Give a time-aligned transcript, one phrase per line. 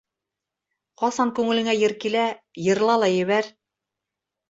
[1.01, 2.25] Ҡасан күңелеңә йыр килә-
[2.67, 3.55] йырла ла ебәр.